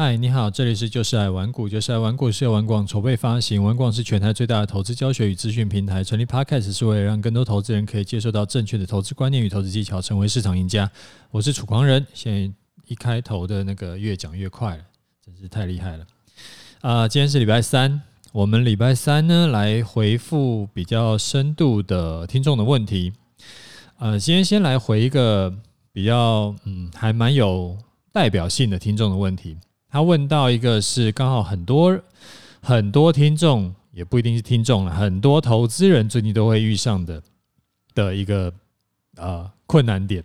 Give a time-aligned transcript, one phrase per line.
[0.00, 6.04] 嗨，你好，这里是就是爱玩股，就是爱玩股是由玩广筹备发行，玩广是全台最大的投资教学与资讯平台。
[6.04, 10.88] 成立 Podcast 是为了让更多投资人可以接受到正确的投资观念与投资技巧，成为市场赢家。
[11.32, 12.54] 我是楚狂人，现在
[12.86, 14.84] 一开头的那个越讲越快了，
[15.26, 16.06] 真是太厉害了。
[16.80, 23.12] 啊、今天是礼拜三，我们礼拜三呢来回复比较深度的听众的问题。
[23.98, 25.52] 呃，今天先来回一个
[25.92, 27.76] 比较嗯，还蛮有
[28.12, 29.56] 代表性的听众的问题。
[29.90, 31.98] 他问到一个是刚好很多
[32.60, 37.22] 很多听众也不一定是听众了，很多投资人最近都会遇上的
[37.94, 38.52] 的一个
[39.16, 40.22] 呃困难点。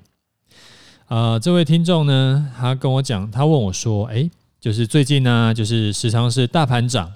[1.08, 4.30] 啊，这位听众呢，他跟我讲，他问我说：“诶，
[4.60, 7.14] 就是最近呢，就是时常是大盘涨，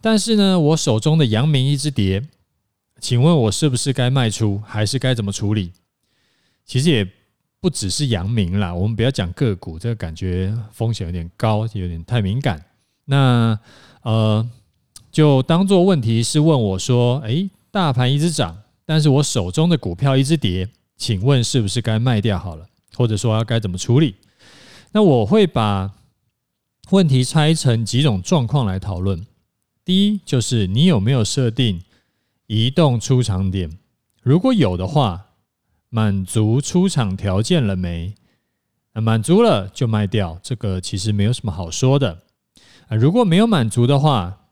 [0.00, 2.26] 但是呢，我手中的阳明一直跌，
[3.00, 5.72] 请问我是不是该卖出，还是该怎么处理？”
[6.64, 7.08] 其实也。
[7.58, 12.64] 不只是阳明啦，我们不要讲个股，这个感觉风险有点高，有点太敏感。
[13.06, 13.58] 那
[14.02, 14.48] 呃，
[15.10, 22.66] 就当做问题是问我说：“诶，大盘一直涨，但是我手中的股票一直跌，请问是不是该卖掉好了？
[22.94, 24.14] 或者说要该怎么处理？”
[24.92, 25.90] 那我会把
[26.90, 29.26] 问题拆成几种状况来讨论。
[29.84, 31.82] 第一，就是你有没有设定
[32.46, 33.76] 移动出场点？
[34.22, 35.25] 如果有的话。
[35.88, 38.14] 满足出场条件了没？
[38.94, 42.22] 满足了就卖掉，这个其实没有什么好说的。
[42.88, 44.46] 啊，如果没有满足的话，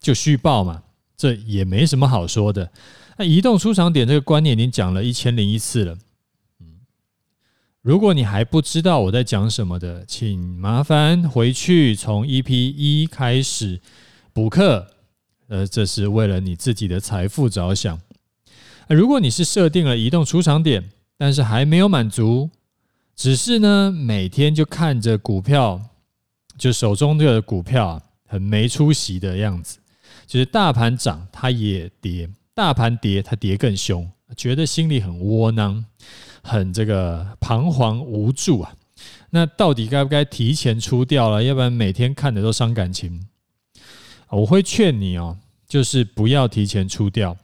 [0.00, 0.82] 就续报嘛，
[1.16, 2.72] 这也没什么好说的。
[3.18, 5.98] 那移动出场点这个观念已经讲了一千零一次了。
[6.60, 6.80] 嗯，
[7.82, 13.80] 如果你还不知道我在讲什么的，请麻烦回去从 EP 一开始
[14.32, 14.94] 补课。
[15.48, 18.00] 呃，这是为了你自己的财富着想。
[18.94, 22.50] 如果你是设定了移动出场点，但是还没有满足，
[23.14, 25.80] 只是呢每天就看着股票，
[26.58, 29.78] 就手中这个股票啊，很没出息的样子，
[30.26, 35.84] 就是大盘涨它也跌，大盘跌它跌更凶，觉得心里很窝囊，
[36.42, 38.74] 很这个彷徨无助啊。
[39.30, 41.40] 那到底该不该提前出掉了？
[41.44, 43.24] 要不然每天看的都伤感情。
[44.30, 47.36] 我会劝你哦，就是不要提前出掉。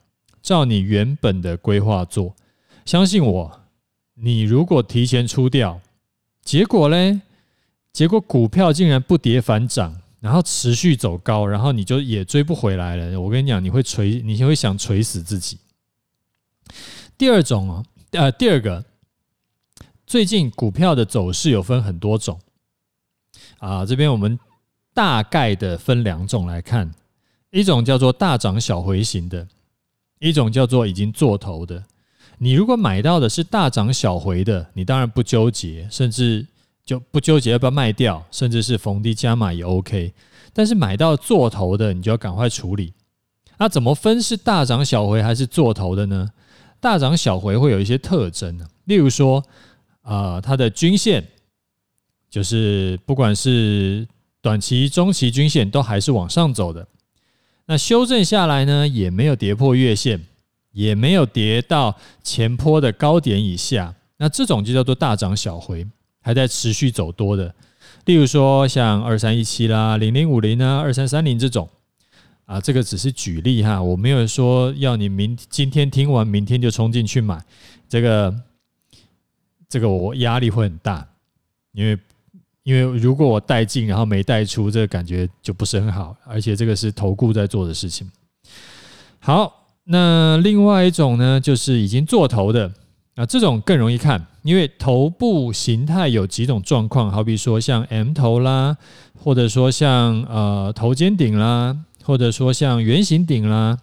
[0.47, 2.33] 照你原本的规划做，
[2.84, 3.61] 相信我，
[4.15, 5.81] 你如果提前出掉，
[6.41, 7.21] 结果呢，
[7.93, 13.21] 结果股票竟然不跌反涨，然后持续走高，然后你就也追不回来了。
[13.21, 15.59] 我跟你讲，你会锤，你会想锤死自己。
[17.19, 18.84] 第二种哦，呃，第二个，
[20.07, 22.39] 最近股票的走势有分很多种
[23.59, 24.39] 啊，这边我们
[24.95, 26.95] 大概的分两种来看，
[27.51, 29.49] 一种叫做大涨小回型的。
[30.19, 31.84] 一种叫做已经做头的，
[32.38, 36.47] 你如果买到的是大涨小回的，你当然不纠结，甚至
[36.84, 40.12] 就不纠结要不要卖掉，甚至是逢低加码也 OK。
[40.53, 42.94] 但是买到做头的，你就要赶快处理。
[43.59, 46.31] 那怎么分是大涨小回还是做头的呢？
[46.81, 49.43] 大涨小回会有一些特征，例如说，
[50.03, 51.27] 啊，它的均线
[52.31, 54.06] 就是不管是
[54.41, 56.87] 短期、中期均线都还是往上走的。
[57.66, 60.25] 那修正下来呢，也没有跌破月线，
[60.71, 63.94] 也没有跌到前坡的高点以下。
[64.19, 65.87] 那这种就叫做大涨小回，
[66.21, 67.54] 还在持续走多的。
[68.04, 71.69] 例如说像二三一七啦、零零五零啊、二三三零这种
[72.44, 77.44] 啊，这个只是举例哈，我没有说要你明今天听完明天就冲进去买，
[77.88, 78.34] 这个
[79.69, 81.06] 这个我压力会很大，
[81.72, 81.98] 因为。
[82.66, 88.10] 因为如果我带进，然后没带出，这个感觉就不是很好，而且这个是投顾在做的事情。
[89.21, 92.69] 好，那另外一种呢，就是已经做头的
[93.15, 98.77] 啊，这种更容易看，因为头部形态有几种状况，好比说像 M 头啦，
[99.16, 103.78] 或者说像呃头肩顶啦，或者说像圆形顶啦，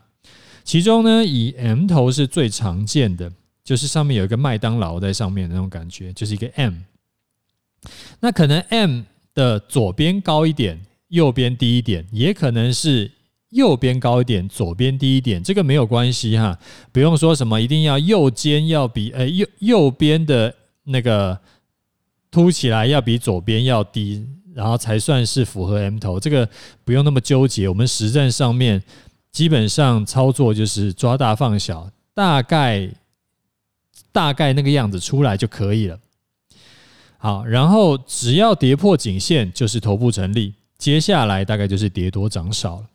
[0.65, 3.31] 其中呢，以 M 头是最常见的，
[3.63, 6.73] 就是上面有一个麦当劳在上面那种感觉，就是一个 M。
[8.19, 9.01] 那可能 M
[9.33, 13.11] 的左边高一点，右边低一点，也可能是
[13.49, 16.57] 右边高一点，左边低一点，这个没有关系哈，
[16.91, 20.53] 不用说什么一定要右肩要比呃右右边的
[20.85, 21.39] 那个
[22.31, 26.47] 凸起来要比左边要低，然后才算是符合 M 头，这个
[26.83, 27.67] 不用那么纠结。
[27.67, 28.81] 我们实战上面
[29.31, 32.89] 基本上操作就是抓大放小，大概
[34.11, 35.99] 大概那个样子出来就可以了。
[37.23, 40.53] 好，然后只要跌破颈线，就是头部成立。
[40.77, 42.87] 接下来大概就是跌多涨少了。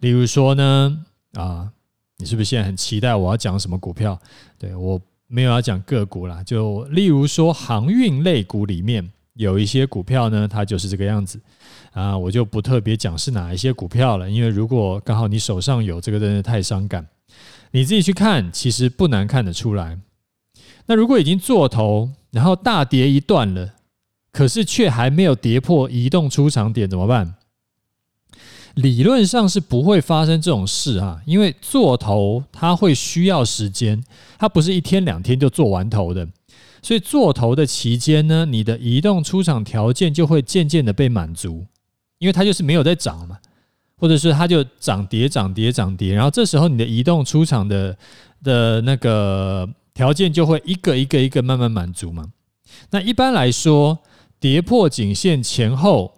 [0.00, 0.96] 例如说呢，
[1.34, 1.70] 啊，
[2.16, 4.18] 你是不是现在很期待我要讲什么股票？
[4.58, 11.38] 对，我没有要讲个股啦，就例如说航运类股里面有一些股票呢，它就是这个样子
[11.92, 17.06] 啊，我就不特别讲是哪一些股票了，因为如果刚好你手上有这个，真的太伤感。
[17.72, 19.98] 你自己去看，其实不难看得出来。
[20.86, 23.74] 那如果已经做头，然后大跌一段了，
[24.32, 27.34] 可是却还没有跌破移动出场点，怎么办？
[28.74, 34.04] 理论上是不会发生这种事啊，因为做头它会需要时间，
[34.38, 36.28] 它不是一天两天就做完头的。
[36.82, 41.64] 所以做头的期间呢，你的移动出场条件就会渐渐的被满足，
[42.18, 43.38] 因为它就是没有在涨嘛，
[43.96, 47.96] 或者是它就涨跌涨跌涨跌，然后这时候你的移动出场的
[48.44, 49.66] 的那个
[49.96, 52.30] 条件就会一个一个一个慢慢满足嘛。
[52.90, 53.98] 那一般来说，
[54.38, 56.12] 跌破颈线前后。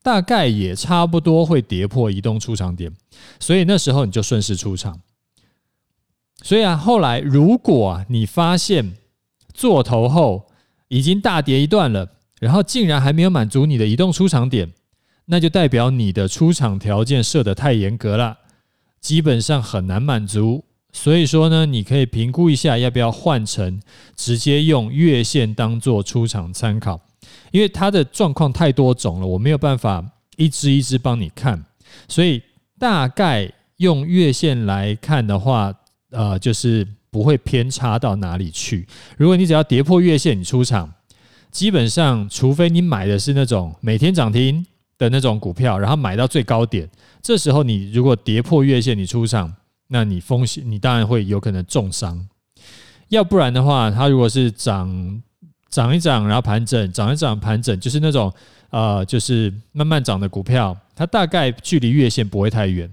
[0.00, 2.90] 大概也差不多会跌破移动出场点，
[3.38, 5.00] 所以那时候你就顺势出场。
[6.42, 8.96] 所以啊，后来如果你发现
[9.52, 10.48] 做头后
[10.86, 14.72] 已经大跌一段了，然后竟然还没有满足你的移动出场点，
[15.26, 18.38] 那就代表你的出场条件设得太严格了，
[19.00, 20.64] 基本上很难满足。
[20.92, 23.80] 所以说呢，你可以评估一下要不要换成
[24.16, 27.00] 直接用月线当做出场参考。
[27.50, 30.04] 因为它的状况太多种了，我没有办法
[30.36, 31.62] 一支一支帮你看，
[32.06, 32.42] 所以
[32.78, 35.72] 大概用月线来看的话，
[36.10, 38.86] 呃，就是不会偏差到哪里去。
[39.16, 40.92] 如果你只要跌破月线，你出场，
[41.50, 44.64] 基本上除非你买的是那种每天涨停
[44.98, 46.88] 的那种股票，然后买到最高点，
[47.22, 49.54] 这时候你如果跌破月线，你出场，
[49.88, 52.28] 那你风险你当然会有可能重伤。
[53.08, 55.22] 要不然的话，它如果是涨。
[55.70, 58.32] 涨一涨，然后盘整，涨一涨，盘整，就是那种
[58.70, 62.90] 呃，就是慢慢涨的股票，它大概距离月线不会太远。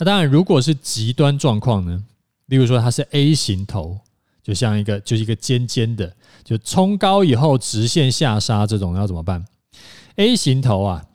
[0.00, 2.02] 那当然，如果是极端状况呢，
[2.46, 4.00] 例如说它是 A 型头，
[4.42, 6.12] 就像一个就是一个尖尖的，
[6.42, 9.44] 就冲高以后直线下杀这种，要怎么办
[10.16, 11.06] ？A 型头啊，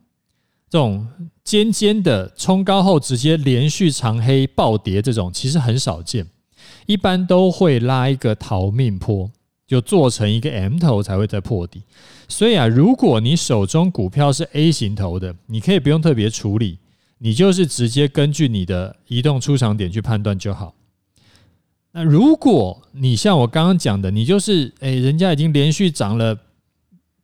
[0.69, 1.05] 这种
[1.43, 6.27] 尖尖的冲高后直接连续长黑暴跌这种，其实很少见，
[6.85, 9.31] 一般都会拉一个逃命坡。
[9.65, 11.81] 就做成一个 M 头才会再破底，
[12.27, 16.77] 所以啊，如果你手中股票是 A 型头的，你可以不用特别处理，
[17.17, 20.75] 你就是直接根据你的移动出场点去判断就好。
[21.93, 26.35] 那如果你像我刚刚讲的，你就是诶，人家已经连续涨了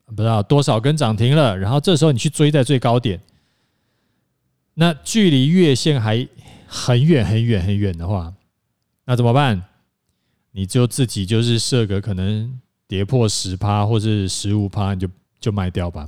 [0.06, 3.20] 不知道多少根涨停了，然后这时候你去追在最高点，
[4.80, 6.26] 那距离月线还
[6.66, 8.34] 很远很远很远的话，
[9.04, 9.62] 那怎么办？
[10.54, 16.08] 你就自己就是设个可能跌破十趴或是十五趴，你就就卖掉吧。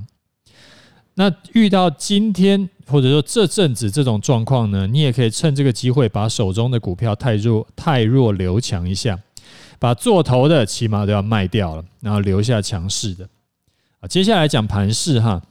[1.16, 9.20] 那遇到今天或者说这阵子这种状况呢，你也可以趁这个机会把手中的股票太弱太弱留强一下，
[9.78, 13.28] 把做头的起码都要卖掉了，然后留下强势的。
[14.00, 15.42] 啊，接下来讲盘势哈。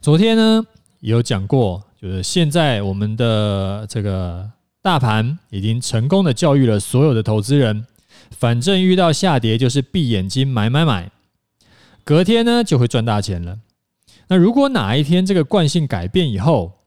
[0.00, 0.64] 昨天呢
[1.02, 4.50] 也有讲过，就是现在我们的这个。
[4.84, 7.86] 大盘已经成功的教育了所有的投资人，
[8.32, 11.12] 反正遇到下跌就是闭眼睛买买买，
[12.02, 13.60] 隔天呢就会赚大钱了。
[14.26, 16.80] 那如果哪一天这个惯性改变以后，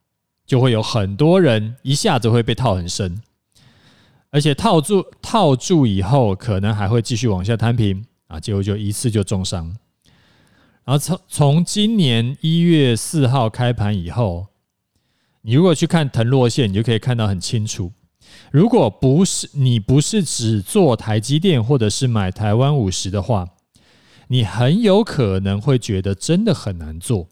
[0.45, 3.21] 就会有很多人一下子会被套很深，
[4.29, 9.73] 而且套住套住以后，可能还会继续往下摊平啊，结果就一次就重伤。
[10.85, 14.47] 然后从从今年一月四号开盘以后。
[15.47, 17.91] 你如果去看腾落线，你就可以看到很清楚。
[18.51, 23.49] 如果不是你不是只做台积电或者是买台湾五十的话，
[24.29, 27.27] 你很有可能会觉得真的很难做。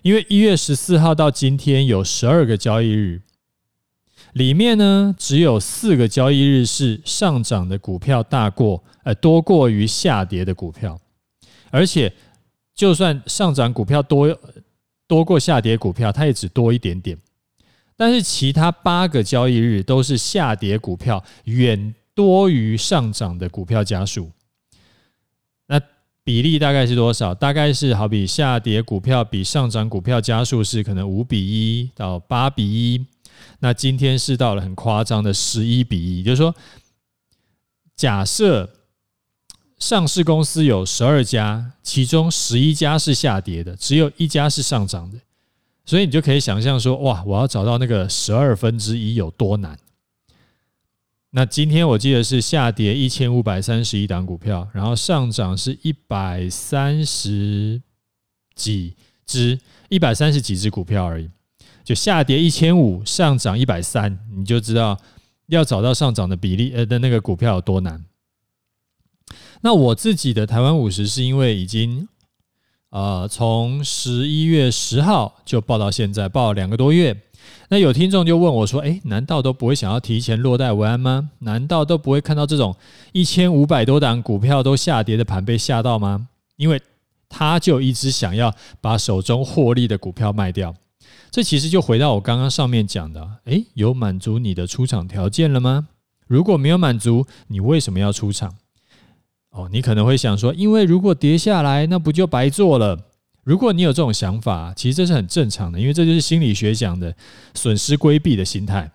[0.00, 3.20] 因为一月十四号到今天有十二个交易日，
[4.32, 10.98] 里面呢只有四个交易日是上涨的股票大过呃多过于下跌的股票，
[11.70, 12.10] 而且
[12.78, 14.40] 就算上涨股票多。
[15.08, 17.16] 多过下跌股票，它也只多一点点，
[17.96, 24.30] 但是其他八个交易日都是下跌股票远多于上涨的股票家数。
[25.66, 25.80] 那
[26.22, 27.34] 比例大概是多少？
[27.34, 33.06] 大概是好比下跌股票比上涨股票家数是可能五比一到八比一，
[33.60, 36.54] 那今天是到了很夸张的十一比一，就是说，
[37.96, 38.68] 假设。
[39.78, 45.18] 上市公司有十二家，其中十一家是下跌的，只有一家是上涨的，
[45.84, 49.78] 所以你就可以想象说，哇，我要找到那个十二分之一有多难。
[51.30, 57.80] 那今天我记得是下跌一千五百三十一档股票，然后上涨是一百三十
[58.54, 61.30] 几只，一百三十几只股票而已，
[61.84, 64.98] 就下跌一千五，上涨一百三，你就知道
[65.46, 68.04] 要找到上涨的比例呃的那个股票有多难。
[69.60, 72.08] 那我自己的台湾五十是因为已经
[72.90, 77.22] 呃从十一月十号就报到现在，报了两个多月。
[77.70, 81.30] 那有听众就问我说：“诶，难道都不会想要提前落袋为安吗？
[81.40, 82.74] 难道都不会看到这种
[83.12, 86.80] 一千五百多档股票都下跌的盘被吓到吗？”因为
[87.28, 90.74] 他就一直想要把手中获利的股票卖掉。
[91.30, 95.88] 这其实就回到我刚刚上面讲的：诶，有满足你的出场条件了吗？
[96.26, 98.56] 如果没有满足，你为什么要出场？
[99.50, 102.98] 哦，你可能会想说：因为如果跌下来，那不就白做了？
[103.44, 107.14] 如果你有这种想法，其实这是很正常的，因为这就是心理学讲的
[107.54, 108.90] 损失规避的心态。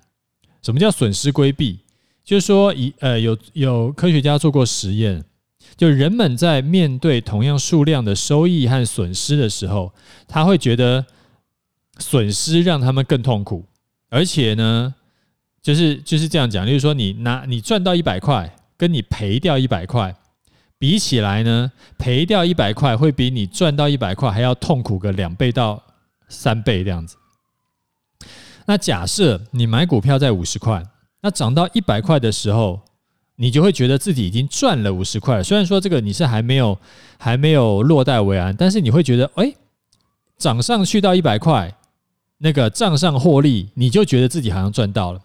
[0.61, 1.79] 什么叫损失规避？
[2.23, 5.25] 就是说，以呃有有科学家做过实验，
[5.75, 9.91] 就人们在面对同样数量的收益和损失的时候，
[10.27, 11.05] 他会觉得
[11.97, 13.65] 损失让他们更痛苦，
[14.09, 14.93] 而且呢，
[15.61, 20.15] 就是就是这样讲，就是说你拿你赚到一百块，跟你赔掉一百块。
[20.83, 25.81] 比起来呢，赔掉一百块会比你赚到一百块还要痛苦个两倍到
[26.27, 27.15] 三倍这样子。
[28.65, 30.83] 那假设你买股票在五十块，
[31.21, 32.81] 那涨到一百块的时候，
[33.37, 35.41] 你就会觉得自己已经赚了五十块。
[35.41, 36.77] 虽然说这个你是还没有
[37.17, 39.53] 还没有落袋为安，但是你会觉得，哎，
[40.37, 41.73] 涨上去到一百块，
[42.39, 45.21] 那个账上获利，你就觉得自己好像赚到了。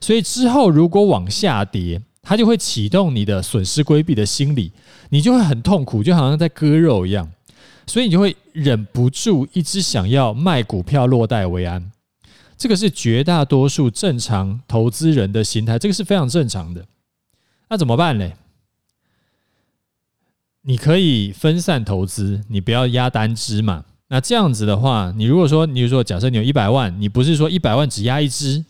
[0.00, 4.72] 所以之后如果往下跌，它就会启动你的损失规避的心理，
[5.10, 7.30] 你就会很痛苦，就好像在割肉一样，
[7.86, 11.92] 所以你就会忍不住一直想要卖股票落袋为安。
[12.58, 16.84] 这个是绝大多数正常投资人的心态，这个是非常正常的。
[17.68, 18.32] 那怎么办呢？
[20.62, 23.84] 你可以分散投资，你不要压单只嘛。
[24.08, 28.64] 那这样子的话，你如果说，你如说假设你有一百万，你不是说一百万只压一只，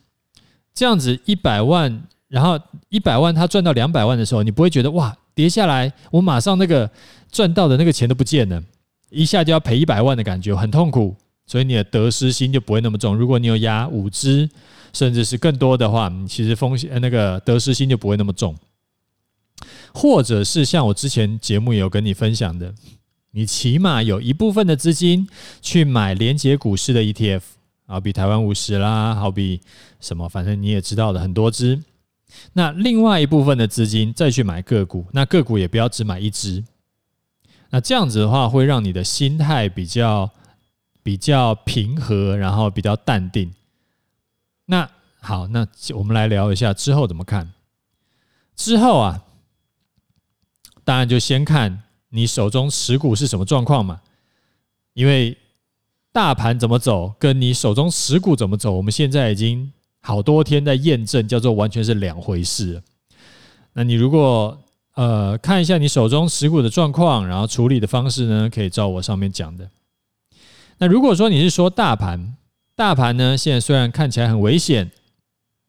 [0.74, 2.02] 这样子一百万。
[2.28, 6.90] 然后一百万，他赚到两百万的时候，你不会觉得哇，跌下来，我马上那个
[7.30, 8.62] 赚到的那个钱都不见了，
[9.10, 11.14] 一下就要赔一百万的感觉，很痛苦，
[11.46, 13.16] 所以你的得失心就不会那么重。
[13.16, 14.48] 如果你有押五只，
[14.92, 18.56] 甚至是更多的话，你其实风险那个得失心就不会那么重。
[19.94, 22.74] 或者是像我之前节目有跟你分享的，
[23.30, 25.28] 你起码有一部分的资金
[25.62, 27.40] 去买连结股市的 ETF，
[27.86, 29.60] 好比台湾五十啦，好比
[30.00, 31.80] 什么，反正你也知道的很多只。
[32.54, 36.64] 那另外一部分的资金再去买个股，那个股也不要只买一只。
[37.70, 40.30] 那这样子的话，会让你的心态比较
[41.02, 43.52] 比较平和，然后比较淡定。
[44.66, 44.88] 那
[45.20, 47.52] 好，那我们来聊一下之后怎么看。
[48.54, 49.22] 之后啊，
[50.84, 54.00] 当然就先看你手中持股是什么状况嘛，
[54.94, 55.36] 因为
[56.12, 59.72] 大盘怎么走，跟你手中持股怎么走，我们现在已经。
[60.06, 62.80] 好多天在验证，叫做完全是两回事。
[63.72, 64.56] 那你如果
[64.94, 69.68] 呃看一下你手中持股的状况，然后处理的方式呢，可以照我上面讲的。
[70.78, 72.36] 那如果说你是说大盘，
[72.76, 74.92] 大盘呢现在虽然看起来很危险，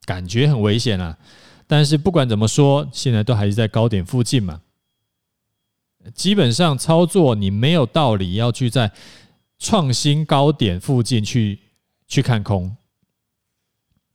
[0.05, 1.17] 感觉很危险啊，
[1.65, 4.61] 但是不管怎么说，现在都还是在高点附近嘛。
[6.13, 8.91] 基本上操作你没有道理要去在
[9.57, 11.57] 创新高点附近去
[12.07, 12.76] 去看空。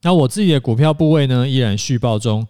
[0.03, 2.47] 那我自己的股票部位呢，依然续报中，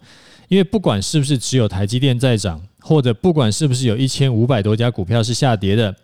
[0.47, 5.95] 因为不管是不是只有台积电在涨，或者不管是不是有一千五百多家股票是下跌的，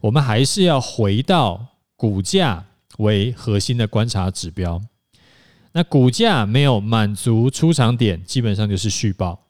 [0.00, 1.64] 我们还是要回到
[1.96, 2.64] 股价
[2.98, 4.82] 为核心的观察指标。
[5.72, 9.46] 那股价没有满足出场点，基本上就是续报。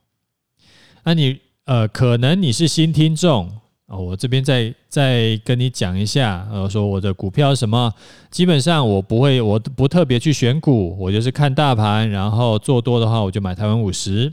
[1.05, 3.61] 那你呃，可能你是新听众。
[3.87, 7.93] 哦，我这边再再跟你讲一下，呃，说我的股票什么，
[8.33, 14.33] 基本上我不会，我不特别去选股，我就是看大盘，然后做多的话，我就买台湾五十。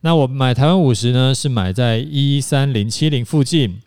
[0.00, 3.80] 那我买台湾五十呢，是买在一三零七零附近，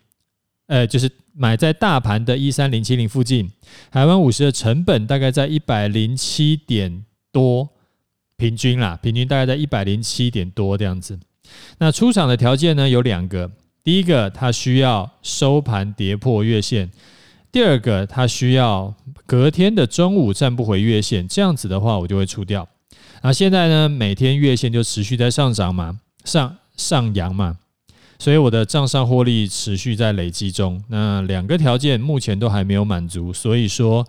[0.68, 3.50] 呃，就是买在大盘的一三零七零附近，
[3.90, 7.68] 台湾五十的成本大概在一百零七点多，
[8.38, 11.20] 平均啦，平均大概在一百零七点多这样子。
[11.76, 13.50] 那出场的条件呢，有两个。
[13.84, 16.88] 第一个，它需要收盘跌破月线；
[17.52, 18.94] 第二个，它需要
[19.26, 21.28] 隔天的中午站不回月线。
[21.28, 22.66] 这样子的话，我就会出掉。
[23.20, 27.58] 那现在呢，每天月线就持续在上涨嘛，上上扬嘛，
[28.18, 30.82] 所以我的账上获利持续在累积中。
[30.88, 34.06] 那两个条件目前都还没有满足，所以说，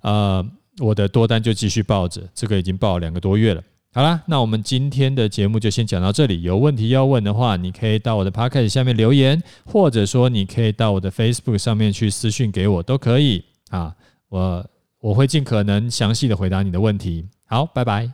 [0.00, 0.42] 呃，
[0.78, 3.62] 我的多单就继续抱着，这个已经抱了两个多月了。
[3.92, 6.42] 好啦，那我们今天的节目就先讲到这里。
[6.42, 13.92] 有问题要问的话，你可以到我的 Podcast 下面留言，或者说你可以到我的 Facebook 上面去私讯给我，都可以啊。
[14.28, 14.64] 我
[15.00, 17.26] 我会尽可能详细的回答你的问题。
[17.46, 18.12] 好，拜拜。